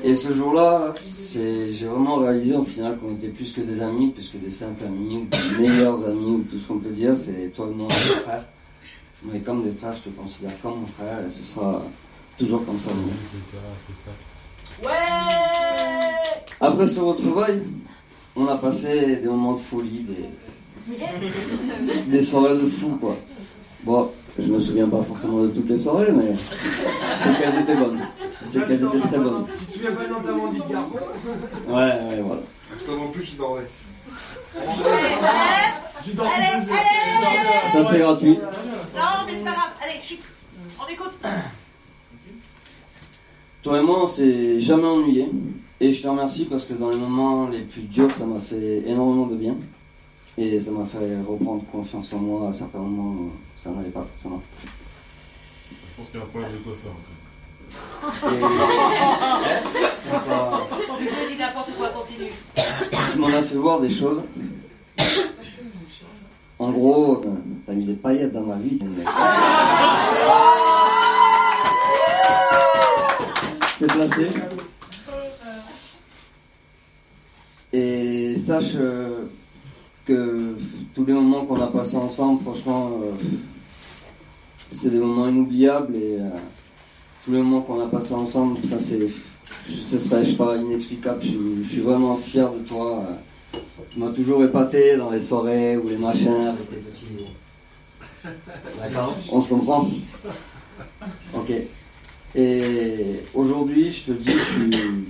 et 0.03 0.15
ce 0.15 0.31
jour-là, 0.31 0.93
j'ai 1.33 1.85
vraiment 1.85 2.15
réalisé 2.17 2.55
au 2.55 2.63
final 2.63 2.97
qu'on 2.97 3.11
était 3.15 3.27
plus 3.27 3.51
que 3.51 3.61
des 3.61 3.81
amis, 3.81 4.11
plus 4.11 4.29
que 4.29 4.37
des 4.37 4.49
simples 4.51 4.85
amis, 4.85 5.17
ou 5.17 5.25
des 5.25 5.67
meilleurs 5.69 6.05
amis, 6.07 6.35
ou 6.37 6.45
tout 6.49 6.57
ce 6.57 6.67
qu'on 6.67 6.77
peut 6.79 6.91
dire. 6.91 7.17
C'est 7.17 7.51
toi 7.53 7.67
et 7.69 7.75
moi, 7.75 7.87
des 7.87 7.93
frères. 8.21 8.45
Mais 9.23 9.39
comme 9.39 9.63
des 9.63 9.71
frères, 9.71 9.95
je 9.95 10.03
te 10.09 10.15
considère 10.15 10.57
comme 10.61 10.79
mon 10.81 10.85
frère 10.85 11.19
et 11.27 11.31
ce 11.31 11.43
sera 11.43 11.81
toujours 12.37 12.65
comme 12.65 12.79
ça. 12.79 12.89
Après 16.59 16.87
ce 16.87 16.99
retrouvaille, 16.99 17.61
on 18.35 18.47
a 18.47 18.57
passé 18.57 19.17
des 19.17 19.27
moments 19.27 19.53
de 19.53 19.59
folie, 19.59 20.05
des, 20.05 20.97
des 22.07 22.21
soirées 22.21 22.57
de 22.57 22.67
fou, 22.67 22.97
quoi. 22.99 23.17
Bon, 23.83 24.11
je 24.37 24.45
me 24.47 24.59
souviens 24.59 24.87
pas 24.87 25.01
forcément 25.01 25.43
de 25.43 25.49
toutes 25.49 25.69
les 25.69 25.77
soirées, 25.77 26.11
mais 26.11 26.35
c'est 27.15 27.39
qu'elles 27.39 27.59
étaient 27.61 27.75
bonnes. 27.75 27.99
C'est 28.51 28.67
qu'elles 28.67 28.83
étaient 28.83 28.99
très 29.07 29.17
bonnes. 29.19 29.45
Tu 29.59 29.65
te 29.65 29.73
souviens 29.73 29.91
pas 29.95 30.07
notamment 30.07 30.51
du 30.51 30.59
garçon 30.59 30.99
Ouais, 31.67 31.73
ouais, 31.73 32.21
voilà. 32.21 32.41
Toi 32.85 32.95
non 32.95 33.09
plus, 33.09 33.23
tu 33.23 33.35
dormais. 33.35 33.61
Tu 36.03 36.13
dors 36.13 36.25
Allez, 36.27 36.45
allez, 36.45 36.71
allez, 36.71 37.71
Ça, 37.71 37.83
c'est 37.91 37.99
gratuit. 37.99 38.37
Non, 38.95 39.25
mais 39.25 39.35
c'est 39.35 39.43
pas 39.43 39.51
grave. 39.51 39.71
Allez, 39.81 40.01
chut. 40.01 40.19
On 40.79 40.91
écoute. 40.91 41.13
Toi 43.63 43.79
et 43.79 43.83
moi, 43.83 44.03
on 44.03 44.07
s'est 44.07 44.59
jamais 44.61 44.87
ennuyé. 44.87 45.29
Et 45.79 45.93
je 45.93 46.01
te 46.01 46.07
remercie 46.07 46.45
parce 46.45 46.63
que 46.63 46.73
dans 46.73 46.89
les 46.89 46.97
moments 46.97 47.47
les 47.47 47.61
plus 47.61 47.83
durs, 47.83 48.09
ça 48.17 48.25
m'a 48.25 48.39
fait 48.39 48.83
énormément 48.87 49.27
de 49.27 49.35
bien. 49.35 49.55
Et 50.37 50.59
ça 50.59 50.71
m'a 50.71 50.85
fait 50.85 50.97
reprendre 51.27 51.63
confiance 51.71 52.13
en 52.13 52.19
moi 52.19 52.49
à 52.49 52.53
certains 52.53 52.79
moments 52.79 53.31
ça 53.67 53.71
n'allait 53.71 53.89
pas 53.89 54.05
forcément. 54.13 54.41
Je 55.69 55.97
pense 55.97 56.07
qu'il 56.09 56.19
y 56.19 56.21
a 56.21 56.25
un 56.25 56.29
problème 56.29 56.51
de 56.53 56.57
coiffeur. 56.57 56.93
Je 61.01 61.27
dis 61.27 61.37
n'importe 61.37 61.71
quoi, 61.77 61.89
continue. 61.89 62.31
Tu 63.11 63.19
m'en 63.19 63.27
as 63.27 63.43
fait 63.43 63.55
voir 63.55 63.81
des 63.81 63.89
choses. 63.89 64.21
En 66.59 66.71
gros, 66.71 67.21
t'as 67.65 67.73
mis 67.73 67.85
des 67.85 67.93
paillettes 67.93 68.31
dans 68.33 68.43
ma 68.43 68.55
vie. 68.55 68.79
Et 77.73 78.35
sache 78.37 78.73
euh, 78.75 79.25
que 80.05 80.55
tous 80.95 81.05
les 81.05 81.13
moments 81.13 81.45
qu'on 81.45 81.61
a 81.61 81.67
passés 81.67 81.97
ensemble, 81.97 82.41
franchement, 82.43 82.91
euh, 83.03 83.11
c'est 84.69 84.89
des 84.89 84.99
moments 84.99 85.27
inoubliables 85.27 85.95
et 85.95 86.17
euh, 86.19 86.29
tous 87.25 87.31
les 87.31 87.39
moments 87.39 87.61
qu'on 87.61 87.81
a 87.83 87.87
passés 87.87 88.13
ensemble, 88.13 88.57
ça 88.69 88.77
c'est, 88.79 89.07
ce 89.65 89.99
serait, 89.99 90.23
je 90.23 90.31
sais 90.31 90.37
pas, 90.37 90.55
inexplicable. 90.55 91.19
Je, 91.21 91.27
suis- 91.27 91.63
je 91.63 91.69
suis 91.69 91.81
vraiment 91.81 92.15
fier 92.15 92.49
de 92.51 92.59
toi. 92.59 93.03
Tu 93.91 93.99
m'as 93.99 94.09
toujours 94.11 94.43
épaté 94.43 94.95
dans 94.97 95.09
les 95.11 95.21
soirées 95.21 95.77
ou 95.77 95.89
les 95.89 95.97
machins 95.97 96.47
avec 96.47 96.69
tes 96.69 96.77
petits. 96.77 97.05
D'accord 98.79 99.15
On 99.31 99.41
se 99.41 99.49
comprend 99.49 99.87
Ok. 101.35 101.51
Et 102.37 103.19
aujourd'hui, 103.33 103.89
je 103.89 104.03
te 104.03 104.11
dis, 104.11 104.29
je 104.29 104.37
suis 104.37 105.05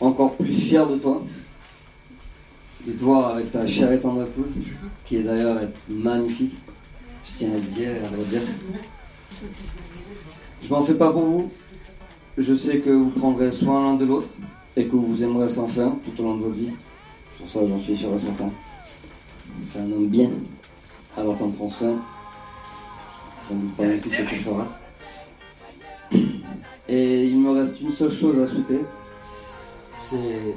encore 0.00 0.34
plus 0.34 0.52
fier 0.52 0.84
de 0.84 0.96
toi. 0.96 1.22
De 2.84 2.92
te 2.92 3.04
voir 3.04 3.36
avec 3.36 3.52
ta 3.52 3.66
chère 3.68 3.92
et 3.92 4.00
tendre 4.00 4.22
épouse, 4.22 4.48
qui 5.04 5.18
est 5.18 5.22
d'ailleurs 5.22 5.60
magnifique. 5.88 6.54
Je 7.24 7.38
tiens 7.38 7.52
à 7.52 7.54
le 7.54 7.60
dire 7.60 7.90
et 7.90 8.04
à 8.04 8.10
le 8.10 8.24
dire. 8.24 8.42
Je 10.60 10.68
m'en 10.68 10.82
fais 10.82 10.94
pas 10.94 11.12
pour 11.12 11.22
vous. 11.22 11.52
Je 12.36 12.52
sais 12.54 12.78
que 12.78 12.90
vous 12.90 13.10
prendrez 13.10 13.52
soin 13.52 13.84
l'un 13.84 13.94
de 13.94 14.04
l'autre 14.04 14.28
et 14.76 14.86
que 14.86 14.92
vous 14.92 15.06
vous 15.06 15.22
aimerez 15.22 15.48
sans 15.48 15.68
fin 15.68 15.96
tout 16.04 16.20
au 16.20 16.24
long 16.24 16.36
de 16.36 16.42
votre 16.42 16.56
vie. 16.56 16.72
Pour 17.38 17.48
ça, 17.48 17.60
j'en 17.68 17.80
suis 17.80 17.96
sûr 17.96 18.12
et 18.12 18.18
certain. 18.18 18.50
C'est 19.66 19.78
un 19.78 19.92
homme 19.92 20.08
bien. 20.08 20.30
Alors 21.16 21.38
t'en 21.38 21.50
prends 21.50 21.68
soin. 21.68 21.96
Je 23.48 23.54
ne 23.54 23.60
doute 23.60 23.76
pas 23.76 23.84
non 23.84 23.98
plus 23.98 24.10
que 24.10 24.22
tu 24.22 24.36
feras. 24.36 24.66
Et 26.92 27.24
il 27.26 27.38
me 27.38 27.52
reste 27.52 27.80
une 27.80 27.92
seule 27.92 28.10
chose 28.10 28.36
à 28.42 28.48
souhaiter. 28.48 28.80
C'est 29.96 30.56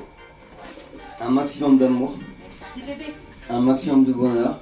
un 1.22 1.30
maximum 1.30 1.78
d'amour, 1.78 2.18
un 3.52 3.62
maximum 3.62 4.04
de 4.04 4.14
bonheur, 4.14 4.60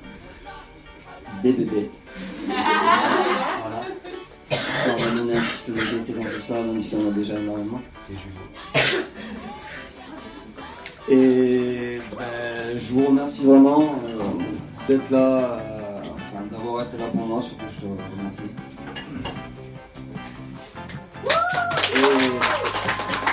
des 1.42 1.54
bébés. 1.54 1.90
Voilà. 2.46 3.84
Ça 4.50 4.96
va 4.98 5.12
donner 5.16 5.38
un 5.38 5.42
petit 5.42 5.72
peu 5.72 5.80
de 5.80 5.80
gaieté 5.80 6.12
dans 6.12 6.24
tout 6.24 6.42
ça, 6.46 6.56
même 6.56 6.84
si 6.84 6.94
on 6.96 7.08
a 7.08 7.12
déjà 7.12 7.40
énormément. 7.40 7.82
Et 11.10 12.00
ben, 12.18 12.78
je 12.78 12.94
vous 12.94 13.06
remercie 13.06 13.46
vraiment 13.46 13.96
euh, 14.06 14.24
d'être 14.90 15.10
là, 15.10 15.58
euh, 15.62 16.02
enfin, 16.18 16.44
d'avoir 16.52 16.86
été 16.86 16.98
là 16.98 17.06
pour 17.08 17.26
moi, 17.26 17.42
surtout 17.42 17.64
je 17.82 17.88
vous 17.88 17.96
remercie. 18.18 18.42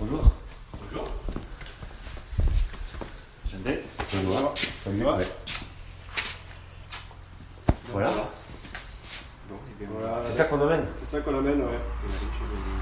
Bonjour. 0.00 0.22
Bonjour. 0.80 1.08
J'aimerais. 3.50 3.82
Bonjour. 4.12 4.54
Bonjour. 4.86 5.18
Voilà. 7.92 8.10
Voilà. 9.80 10.22
C'est 10.22 10.36
ça 10.36 10.44
qu'on 10.44 10.60
emmène 10.60 10.86
C'est 10.94 11.06
ça 11.06 11.20
qu'on 11.20 11.36
amène, 11.36 11.60
ouais. 11.62 11.80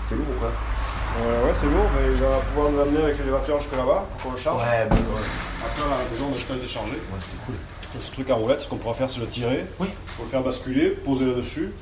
C'est 0.06 0.14
lourd 0.14 0.26
ou 0.28 0.40
quoi 0.40 0.50
Ouais, 0.50 1.44
ouais, 1.44 1.54
c'est 1.58 1.66
lourd, 1.66 1.86
mais 1.94 2.12
il 2.12 2.20
va 2.20 2.38
pouvoir 2.40 2.70
nous 2.70 2.78
l'amener 2.78 3.02
avec 3.04 3.18
l'élévateur 3.18 3.60
jusque 3.60 3.74
là-bas 3.74 4.04
pour 4.12 4.22
qu'on 4.22 4.32
le 4.32 4.38
charge. 4.38 4.62
Ouais, 4.62 4.86
bon, 4.90 4.96
ouais. 4.96 5.22
Après, 5.64 5.82
on 5.88 5.92
a 5.92 6.44
tout 6.44 6.60
déchargé. 6.60 6.92
Ouais, 6.92 7.20
c'est 7.20 7.46
cool. 7.46 7.54
Ce 7.98 8.12
truc 8.12 8.28
à 8.28 8.34
roulette, 8.34 8.60
ce 8.60 8.68
qu'on 8.68 8.76
pourra 8.76 8.92
faire, 8.92 9.08
c'est 9.08 9.20
le 9.20 9.28
tirer. 9.28 9.64
Oui. 9.78 9.88
Faut 10.04 10.24
le 10.24 10.28
faire 10.28 10.42
basculer, 10.42 10.90
poser 10.90 11.24
là-dessus, 11.24 11.72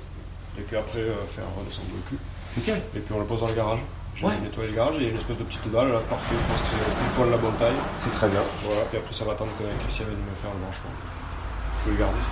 et 0.58 0.62
puis 0.62 0.76
après 0.76 1.00
euh, 1.00 1.14
faire 1.26 1.44
redescendre 1.58 1.88
le 1.92 2.08
cul. 2.08 2.22
Nickel. 2.56 2.80
Et 2.94 3.00
puis 3.00 3.12
on 3.12 3.18
le 3.18 3.24
pose 3.24 3.40
dans 3.40 3.48
le 3.48 3.54
garage. 3.54 3.80
J'ai 4.14 4.26
Ouais. 4.26 4.38
nettoyé 4.42 4.70
le 4.70 4.76
garage, 4.76 4.94
et 4.96 4.98
il 4.98 5.02
y 5.04 5.06
a 5.06 5.10
une 5.10 5.16
espèce 5.18 5.38
de 5.38 5.42
petite 5.44 5.70
dalle 5.72 5.90
là, 5.92 5.98
parfait, 6.08 6.34
je 6.38 6.46
pense 6.52 6.62
que 6.62 6.68
c'est 6.68 6.76
pile 6.78 7.10
poil 7.16 7.30
la 7.30 7.36
bonne 7.36 7.54
taille. 7.56 7.74
C'est 7.96 8.10
très 8.12 8.28
bien. 8.28 8.40
Voilà, 8.62 8.82
puis 8.86 8.98
après 8.98 9.12
ça 9.12 9.24
va 9.24 9.32
attendre 9.32 9.50
que 9.58 9.64
Christian 9.82 10.06
vienne 10.06 10.22
me 10.22 10.34
faire 10.36 10.50
le 10.54 10.60
branchement. 10.62 10.90
Je 10.94 11.84
peux 11.84 11.90
le 11.90 11.96
garder. 11.98 12.22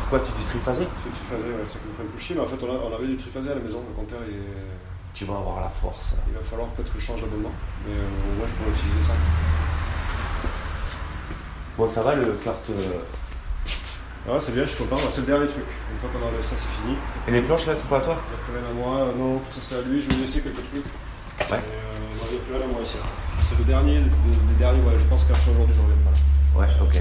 Pourquoi 0.00 0.20
c'est 0.20 0.36
du 0.36 0.44
triphasé? 0.44 0.86
C'est 0.98 1.10
triphasé, 1.10 1.48
ouais, 1.48 1.64
ça 1.64 1.78
me 1.88 1.94
fait 1.94 2.02
un 2.02 2.12
peu 2.12 2.18
chier, 2.18 2.36
mais 2.36 2.42
en 2.42 2.46
fait 2.46 2.60
on, 2.60 2.68
a- 2.68 2.82
on 2.84 2.94
avait 2.94 3.06
du 3.06 3.16
triphasé 3.16 3.50
à 3.50 3.54
la 3.54 3.60
maison, 3.60 3.80
le 3.88 3.94
compteur 3.96 4.20
il 4.28 4.34
est. 4.36 4.52
Tu 5.14 5.24
vas 5.24 5.36
avoir 5.38 5.60
la 5.60 5.68
force. 5.68 6.14
Il 6.28 6.34
va 6.34 6.42
falloir 6.42 6.68
peut-être 6.70 6.92
que 6.92 6.98
je 6.98 7.06
change 7.06 7.22
d'abonnement, 7.22 7.52
mais 7.86 7.94
euh, 7.94 8.02
moi 8.36 8.46
je 8.48 8.52
pourrais 8.54 8.70
utiliser 8.74 9.00
ça. 9.00 9.12
Bon, 11.78 11.86
ça 11.88 12.02
va 12.02 12.14
le 12.16 12.32
carte. 12.44 12.70
Euh, 14.28 14.32
Ah, 14.34 14.40
c'est 14.40 14.52
bien, 14.52 14.64
je 14.64 14.70
suis 14.70 14.84
content, 14.84 14.96
c'est 15.10 15.20
le 15.20 15.26
dernier 15.26 15.48
truc. 15.48 15.64
Une 15.92 15.98
fois 15.98 16.10
qu'on 16.12 16.24
a 16.26 16.42
ça, 16.42 16.56
c'est 16.56 16.68
fini. 16.80 16.96
Et 17.28 17.30
les 17.30 17.42
planches 17.42 17.66
là, 17.66 17.74
c'est 17.76 17.88
pas 17.88 17.98
à 17.98 18.00
toi 18.00 18.16
Il 18.16 18.28
n'y 18.30 18.40
a 18.40 18.44
plus 18.44 18.52
rien 18.56 18.66
à 18.68 18.74
moi, 18.74 19.12
non, 19.18 19.40
ça 19.50 19.58
c'est 19.60 19.76
à 19.76 19.82
lui, 19.82 20.00
je 20.00 20.08
vais 20.08 20.14
lui 20.16 20.22
laisser 20.22 20.40
quelques 20.40 20.64
trucs. 20.70 20.84
Ouais. 20.84 21.46
Mais, 21.50 21.56
euh, 21.56 21.98
non, 22.16 22.24
il 22.30 22.34
n'y 22.34 22.40
a 22.40 22.44
plus 22.44 22.54
rien 22.54 22.64
à 22.64 22.72
moi 22.72 22.80
ici. 22.82 22.96
C'est 23.40 23.58
le 23.58 23.64
dernier 23.64 24.00
des, 24.00 24.56
derniers, 24.58 24.80
ouais, 24.82 24.96
je 24.98 25.06
pense 25.08 25.24
qu'après 25.24 25.50
aujourd'hui 25.50 25.76
je 25.76 25.82
reviens 25.82 26.02
pas 26.04 26.14
là. 26.14 26.20
Ouais, 26.56 26.70
ok. 26.80 26.96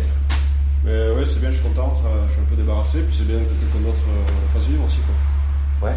Mais 0.84 1.16
ouais, 1.16 1.26
c'est 1.26 1.40
bien, 1.40 1.52
je 1.52 1.60
suis 1.62 1.68
content, 1.68 1.96
ça, 1.96 2.12
je 2.28 2.34
suis 2.34 2.42
un 2.42 2.50
peu 2.52 2.56
débarrassé, 2.56 3.02
puis 3.04 3.16
c'est 3.16 3.28
bien 3.28 3.40
que 3.40 3.56
quelqu'un 3.56 3.88
d'autre 3.88 4.04
euh, 4.04 4.52
fasse 4.52 4.68
vivre 4.68 4.84
aussi. 4.84 5.00
Quoi. 5.08 5.88
Ouais. 5.88 5.96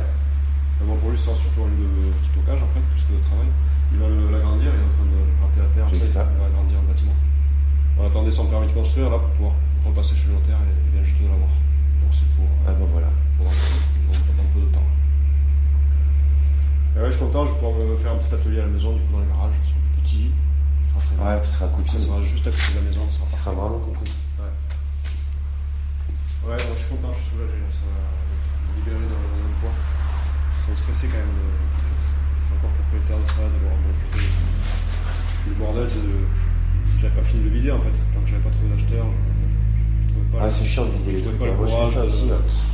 Mais 0.79 0.87
bon, 0.87 0.95
pour 0.97 1.11
lui, 1.11 1.19
c'est 1.19 1.35
surtout 1.35 1.67
un 1.67 1.73
lieu 1.75 1.91
de 1.91 2.13
stockage 2.23 2.63
en 2.63 2.71
fait, 2.71 2.85
plus 2.95 3.03
que 3.03 3.19
de 3.19 3.23
travail. 3.27 3.51
Il 3.93 3.99
va 3.99 4.07
l'agrandir, 4.31 4.71
il 4.71 4.79
est 4.79 4.87
en 4.87 4.95
train 4.95 5.09
de 5.11 5.21
gratter 5.43 5.61
la 5.63 5.71
terre, 5.75 6.07
ça. 6.07 6.27
il 6.31 6.39
va 6.39 6.47
agrandir 6.47 6.79
le 6.83 6.87
bâtiment. 6.87 7.17
On 7.99 8.07
attendait 8.07 8.31
son 8.31 8.47
permis 8.47 8.67
de 8.67 8.73
construire 8.73 9.11
là 9.11 9.19
pour 9.19 9.31
pouvoir 9.31 9.55
chez 9.95 10.27
le 10.29 10.35
notaire 10.35 10.59
et 10.59 10.73
il 10.87 10.93
vient 10.95 11.03
juste 11.05 11.21
de 11.23 11.27
l'avoir. 11.29 11.49
Donc 12.03 12.11
c'est 12.13 12.27
pour, 12.37 12.45
euh, 12.45 12.67
Ah 12.69 12.73
bah 12.73 12.87
voilà. 12.93 13.09
pour 13.39 13.47
dans, 13.47 13.53
dans- 13.53 14.19
dans 14.19 14.43
un 14.43 14.47
peu 14.53 14.61
de 14.61 14.71
temps. 14.75 14.87
Et 16.97 17.01
ouais, 17.01 17.07
je 17.07 17.17
suis 17.17 17.21
content, 17.21 17.47
je 17.47 17.53
vais 17.53 17.59
pouvoir 17.61 17.79
me 17.87 17.97
faire 17.97 18.13
un 18.13 18.17
petit 18.19 18.35
atelier 18.35 18.61
à 18.61 18.63
la 18.67 18.73
maison, 18.73 18.95
du 18.95 19.01
coup 19.03 19.13
dans 19.13 19.21
le 19.21 19.27
garage, 19.31 19.53
ils 19.63 19.69
sont 19.69 19.81
plus 19.93 20.03
petits. 20.03 20.31
Ça 20.83 20.91
sera 20.91 21.01
très 21.01 21.15
bien. 21.17 21.25
Ouais, 21.27 21.45
ce 21.45 21.53
sera 21.53 21.69
cool. 21.69 21.89
Ça 21.89 22.01
sera 22.01 22.23
juste 22.23 22.47
à 22.47 22.51
côté 22.51 22.69
de 22.73 22.79
la 22.81 22.85
maison, 22.91 23.03
ça 23.11 23.17
sera 23.19 23.29
Ça 23.29 23.37
sera 23.37 23.53
vraiment 23.53 23.79
cool. 23.81 23.95
Ouais. 23.97 24.53
Ouais, 26.47 26.57
moi, 26.57 26.75
je 26.77 26.83
suis 26.83 26.91
content, 26.95 27.13
je 27.13 27.21
suis 27.21 27.31
soulagé. 27.37 27.57
là, 27.59 27.71
Ça 27.71 27.85
va 27.87 28.01
me 28.01 28.73
libérer 28.81 29.07
d'un 29.07 29.23
d'un 29.23 29.55
poids. 29.61 29.77
Ça 30.61 30.71
me 30.71 30.77
stressait 30.77 31.09
quand 31.09 31.21
même 31.21 31.35
de- 31.37 31.55
d'être 32.39 32.53
encore 32.59 32.73
propriétaire 32.81 33.19
de 33.23 33.29
ça, 33.31 33.43
de 33.45 33.55
devoir 33.61 33.77
m'occuper. 33.83 34.27
Le 35.47 35.55
bordel, 35.59 35.87
c'est 35.91 36.03
de. 36.07 36.17
J'avais 37.03 37.15
pas 37.15 37.23
fini 37.23 37.45
de 37.45 37.49
le 37.51 37.55
vider 37.55 37.71
en 37.71 37.79
fait. 37.79 37.93
Tant 38.15 38.21
que 38.25 38.29
j'avais 38.31 38.43
pas 38.43 38.51
trouvé 38.51 38.71
d'acheteur, 38.73 39.05
je 39.05 39.36
trouvais 40.17 40.39
pas. 40.41 40.45
Ah, 40.47 40.51
c'est 40.51 40.65
chiant 40.65 40.85
de 40.87 40.91
vider 40.91 41.11
je 41.11 41.17
les 41.17 41.23
trucs. 41.23 41.39
pas 41.39 41.47
le 41.47 41.53
Moi, 41.57 41.67
je 41.67 41.73
fais 41.87 41.95
ça 41.95 42.05
aussi. 42.05 42.29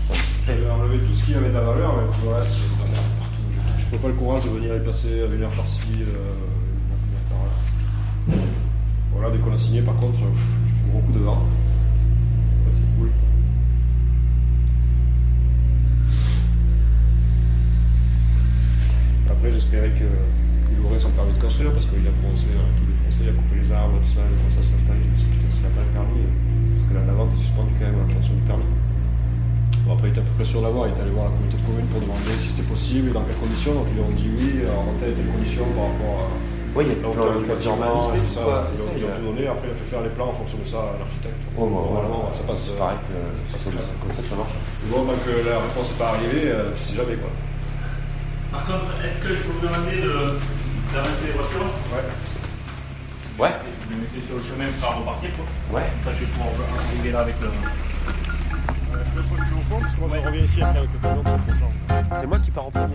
Ça 0.09 0.15
J'avais 0.47 0.71
enlevé 0.71 0.99
tout 0.99 1.15
ce 1.15 1.25
qui 1.27 1.35
avait 1.35 1.49
de 1.49 1.55
la 1.55 1.61
valeur, 1.61 1.93
mais 1.97 2.07
tout 2.11 2.27
le 2.29 2.35
reste, 2.35 2.51
j'ai 2.57 2.67
de 2.77 2.85
la 2.85 2.91
merde 2.91 3.13
partout. 3.19 3.43
Je- 3.51 3.81
Je 3.83 3.87
trouvais 3.87 4.03
pas 4.03 4.09
le 4.09 4.15
courage 4.15 4.45
de 4.45 4.49
venir 4.51 4.75
y 4.77 4.81
passer 4.85 5.23
à 5.23 5.27
heure 5.43 5.51
par-ci, 5.51 5.89
euh, 6.01 6.39
par-là. 7.31 8.43
Voilà, 9.15 9.31
dès 9.31 9.39
qu'on 9.39 9.53
a 9.53 9.59
signé, 9.59 9.83
par 9.83 9.95
contre, 9.97 10.19
pff, 10.19 10.47
il 10.87 10.91
gros 10.91 11.01
coup 11.01 11.13
de 11.13 11.19
vent. 11.25 11.43
Ça, 12.65 12.71
c'est 12.73 12.99
cool. 12.99 13.11
Après, 19.31 19.51
j'espérais 19.53 19.91
qu'il 19.97 20.85
aurait 20.85 20.99
son 20.99 21.11
permis 21.11 21.33
de 21.33 21.41
construire 21.41 21.73
parce 21.73 21.87
qu'il 21.87 22.05
a 22.07 22.11
commencé 22.23 22.47
à 22.53 22.67
tout 22.79 22.87
défoncer, 22.87 23.29
à 23.31 23.33
couper 23.33 23.57
les 23.63 23.73
arbres, 23.73 23.99
tout 24.05 24.11
ça, 24.13 24.21
il 24.27 24.35
a 24.35 24.39
commencé 24.39 24.59
à 24.59 24.63
s'installer. 24.63 25.01
Je 25.07 25.11
me 25.11 25.17
suis 25.17 25.27
dit, 25.27 25.37
putain, 25.39 25.51
s'il 25.51 25.63
n'a 25.63 25.71
pas 25.71 25.83
le 25.87 25.93
permis, 25.93 26.23
parce 26.27 26.52
que 26.93 26.99
la, 27.01 27.05
la 27.09 27.13
vente 27.17 27.33
est 27.33 27.41
suspendue 27.41 27.73
quand 27.81 27.87
même 27.89 27.97
à 27.97 28.05
l'obtention 28.05 28.35
du 28.37 28.45
permis. 28.45 28.69
Bon, 29.89 29.95
après, 29.97 30.09
il 30.09 30.11
était 30.13 30.21
à 30.21 30.27
peu 30.29 30.35
près 30.37 30.45
sûr 30.45 30.61
d'avoir, 30.63 30.87
il 30.87 30.95
est 30.95 31.01
allé 31.01 31.11
voir 31.11 31.27
la 31.27 31.33
communauté 31.35 31.57
de 31.59 31.67
communes 31.67 31.89
pour 31.91 32.01
demander 32.05 32.37
si 32.39 32.49
c'était 32.53 32.69
possible 32.69 33.11
et 33.11 33.13
dans 33.17 33.25
quelles 33.25 33.41
conditions. 33.41 33.75
Donc, 33.75 33.89
ils 33.91 33.97
lui 33.99 34.05
ont 34.05 34.15
dit 34.15 34.31
oui, 34.37 34.63
alors, 34.69 34.87
en 34.87 34.95
telle 35.01 35.11
et 35.11 35.17
telle 35.19 35.27
condition 35.33 35.65
par 35.75 35.89
rapport 35.91 36.29
à 36.29 36.29
Ouais, 36.73 36.89
il 36.89 36.89
y 36.89 36.97
a 36.97 37.05
le 37.05 37.05
plan 37.05 37.29
et 37.37 37.45
tout 37.45 38.33
ça. 38.33 38.41
quoi, 38.49 38.65
Ils 38.73 38.81
ont- 38.81 38.89
ça, 38.89 38.97
ils 38.97 39.01
il 39.01 39.05
ont 39.05 39.13
a- 39.13 39.17
tout 39.21 39.27
donné, 39.29 39.45
après, 39.45 39.69
il 39.69 39.73
a 39.73 39.77
fait 39.77 39.85
faire 39.93 40.01
les 40.01 40.09
plans 40.17 40.33
en 40.33 40.37
fonction 40.41 40.57
de 40.57 40.65
ça 40.65 40.97
à 40.97 40.97
l'architecte. 41.05 41.37
Oh, 41.53 41.69
bah, 41.69 41.85
voilà. 41.85 42.09
Normalement, 42.09 42.33
ça 42.33 42.45
passe. 42.49 42.65
C'est 42.65 42.73
euh, 42.73 42.81
pareil 42.81 42.97
que 43.05 43.13
ça 43.13 43.53
passe 43.53 43.65
comme, 43.69 43.77
ça. 43.77 43.93
comme 44.01 44.15
ça, 44.17 44.23
ça 44.25 44.35
marche. 44.41 44.57
Bon, 44.89 45.05
tant 45.05 45.19
que 45.21 45.33
la 45.45 45.61
réponse 45.61 45.93
n'est 45.93 46.01
pas 46.01 46.11
arrivée, 46.17 46.49
euh, 46.49 46.73
tu 46.73 46.81
sais 46.81 46.97
jamais 46.97 47.17
quoi. 47.21 47.29
Par 48.57 48.65
contre, 48.65 48.89
est-ce 49.05 49.19
que 49.21 49.37
je 49.37 49.41
peux 49.45 49.53
vous 49.53 49.65
demander 49.69 50.01
de- 50.01 50.41
d'arrêter 50.97 51.25
les 51.29 51.37
voitures? 51.37 51.69
Ouais. 51.93 52.09
Ouais. 53.37 53.53
Les 53.93 53.99
mettre 53.99 54.27
sur 54.27 54.37
le 54.37 54.43
chemin 54.43 54.65
pour 54.65 54.73
pouvoir 54.73 54.99
repartir 55.01 55.31
quoi. 55.37 55.77
Ouais. 55.77 55.87
Comme 56.05 56.13
ça, 56.13 56.19
je 56.19 56.25
vais 56.25 56.33
pouvoir 56.33 56.49
arriver 56.89 57.11
là 57.11 57.21
avec 57.21 57.35
le. 57.43 57.49
je 58.91 59.19
me 59.19 59.23
trouve 59.23 59.39
au 59.39 59.61
fond 59.69 59.79
parce 59.81 59.95
que 59.95 60.01
moi 60.01 60.09
je 60.13 60.27
reviens 60.27 60.45
ici 60.45 60.63
après 60.63 60.79
avec 60.79 60.91
le 60.93 60.99
pour 60.99 61.55
change. 61.59 62.19
C'est 62.21 62.27
moi 62.27 62.39
qui 62.39 62.51
pars 62.51 62.67
en 62.67 62.71
premier. 62.71 62.95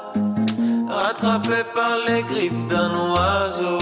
Rattrapé 0.91 1.63
par 1.73 1.95
les 2.05 2.21
griffes 2.23 2.67
d'un 2.67 2.91
oiseau. 3.13 3.79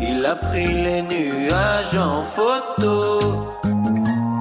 Il 0.00 0.24
a 0.24 0.36
pris 0.36 0.68
les 0.68 1.02
nuages 1.02 1.96
en 1.96 2.22
photo. 2.22 3.20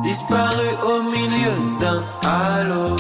Disparu 0.03 0.69
au 0.91 1.01
milieu 1.01 1.55
d'un 1.79 1.99
halo. 2.23 2.95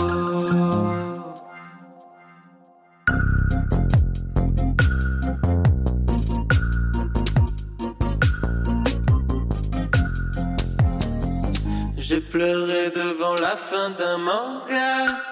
J'ai 11.97 12.21
pleuré 12.21 12.89
devant 12.89 13.35
la 13.35 13.55
fin 13.55 13.91
d'un 13.97 14.17
manga. 14.17 15.31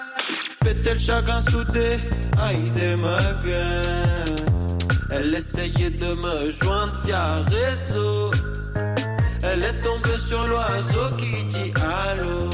Peut-être 0.61 0.99
chacun 0.99 1.39
soudé, 1.41 1.97
aïe 2.41 2.69
des 2.71 2.95
magas. 2.97 4.25
Elle 5.11 5.33
essayait 5.33 5.89
de 5.89 6.13
me 6.13 6.51
joindre 6.51 6.99
via 7.05 7.35
réseau. 7.35 8.31
Elle 9.41 9.63
est 9.63 9.81
tombée 9.81 10.17
sur 10.17 10.45
l'oiseau 10.47 11.09
qui 11.17 11.43
dit 11.45 11.73
allô. 11.75 12.49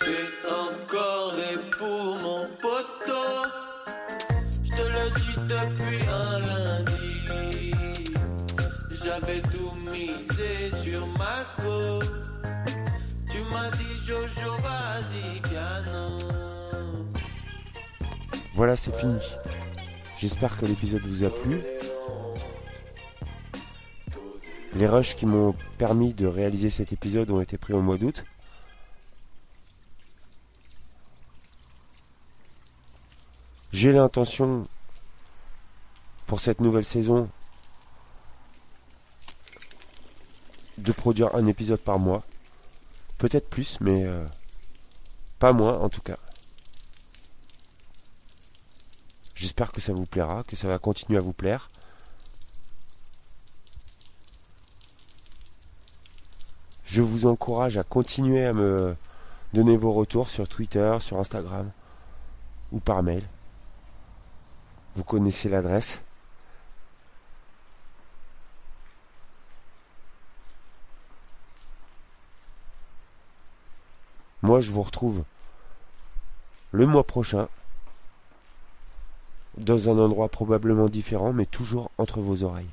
T'es 0.00 0.28
encore 0.48 1.34
ébou, 1.52 2.16
mon 2.22 2.48
poteau. 2.60 3.15
Jojo. 14.06 14.52
Voilà, 18.54 18.76
c'est 18.76 18.94
fini. 18.96 19.18
J'espère 20.18 20.56
que 20.56 20.64
l'épisode 20.64 21.02
vous 21.02 21.24
a 21.24 21.30
plu. 21.30 21.60
Les 24.74 24.86
rushs 24.86 25.16
qui 25.16 25.26
m'ont 25.26 25.56
permis 25.76 26.14
de 26.14 26.26
réaliser 26.26 26.70
cet 26.70 26.92
épisode 26.92 27.30
ont 27.30 27.40
été 27.40 27.58
pris 27.58 27.72
au 27.72 27.82
mois 27.82 27.98
d'août. 27.98 28.24
J'ai 33.72 33.90
l'intention 33.90 34.68
pour 36.28 36.38
cette 36.38 36.60
nouvelle 36.60 36.84
saison 36.84 37.28
de 40.78 40.92
produire 40.92 41.34
un 41.34 41.46
épisode 41.46 41.80
par 41.80 41.98
mois. 41.98 42.22
Peut-être 43.18 43.48
plus, 43.48 43.80
mais 43.80 44.04
euh, 44.04 44.26
pas 45.38 45.52
moins 45.52 45.78
en 45.78 45.88
tout 45.88 46.02
cas. 46.02 46.18
J'espère 49.34 49.72
que 49.72 49.80
ça 49.80 49.92
vous 49.92 50.06
plaira, 50.06 50.44
que 50.44 50.56
ça 50.56 50.68
va 50.68 50.78
continuer 50.78 51.18
à 51.18 51.22
vous 51.22 51.32
plaire. 51.32 51.68
Je 56.84 57.02
vous 57.02 57.26
encourage 57.26 57.76
à 57.76 57.82
continuer 57.82 58.44
à 58.44 58.52
me 58.52 58.96
donner 59.52 59.76
vos 59.76 59.92
retours 59.92 60.28
sur 60.28 60.48
Twitter, 60.48 60.96
sur 61.00 61.18
Instagram 61.18 61.70
ou 62.72 62.80
par 62.80 63.02
mail. 63.02 63.24
Vous 64.94 65.04
connaissez 65.04 65.48
l'adresse. 65.48 66.02
Moi, 74.46 74.60
je 74.60 74.70
vous 74.70 74.82
retrouve 74.82 75.24
le 76.70 76.86
mois 76.86 77.02
prochain 77.02 77.48
dans 79.56 79.90
un 79.90 79.98
endroit 79.98 80.28
probablement 80.28 80.88
différent, 80.88 81.32
mais 81.32 81.46
toujours 81.46 81.90
entre 81.98 82.20
vos 82.20 82.44
oreilles. 82.44 82.70